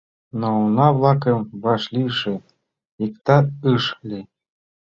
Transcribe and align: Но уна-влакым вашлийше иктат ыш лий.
Но 0.39 0.47
уна-влакым 0.63 1.39
вашлийше 1.63 2.33
иктат 3.05 3.45
ыш 3.73 3.85
лий. 4.09 4.25